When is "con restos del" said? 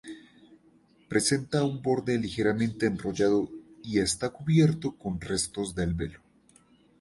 4.97-5.93